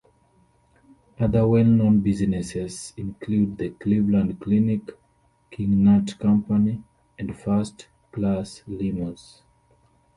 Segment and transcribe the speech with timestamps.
[1.19, 4.89] Other well-known businesses include: the Cleveland Clinic,
[5.51, 6.83] King Nut Company,
[7.19, 9.41] and First Class Limos.